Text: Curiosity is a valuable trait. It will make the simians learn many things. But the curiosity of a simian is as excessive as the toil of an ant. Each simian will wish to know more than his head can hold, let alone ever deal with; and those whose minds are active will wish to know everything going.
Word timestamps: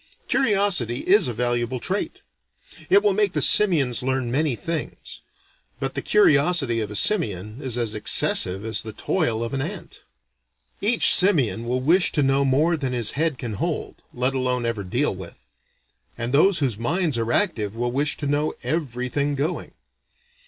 Curiosity 0.27 1.01
is 1.01 1.27
a 1.27 1.33
valuable 1.35 1.79
trait. 1.79 2.23
It 2.89 3.03
will 3.03 3.13
make 3.13 3.33
the 3.33 3.39
simians 3.43 4.01
learn 4.01 4.31
many 4.31 4.55
things. 4.55 5.21
But 5.79 5.93
the 5.93 6.01
curiosity 6.01 6.79
of 6.79 6.89
a 6.89 6.95
simian 6.95 7.61
is 7.61 7.77
as 7.77 7.93
excessive 7.93 8.65
as 8.65 8.81
the 8.81 8.93
toil 8.93 9.43
of 9.43 9.53
an 9.53 9.61
ant. 9.61 10.01
Each 10.81 11.13
simian 11.13 11.65
will 11.67 11.81
wish 11.81 12.11
to 12.13 12.23
know 12.23 12.43
more 12.43 12.75
than 12.77 12.93
his 12.93 13.11
head 13.11 13.37
can 13.37 13.53
hold, 13.61 14.01
let 14.11 14.33
alone 14.33 14.65
ever 14.65 14.83
deal 14.83 15.13
with; 15.15 15.45
and 16.17 16.33
those 16.33 16.57
whose 16.57 16.79
minds 16.79 17.15
are 17.19 17.31
active 17.31 17.75
will 17.75 17.91
wish 17.91 18.17
to 18.17 18.25
know 18.25 18.55
everything 18.63 19.35
going. 19.35 19.75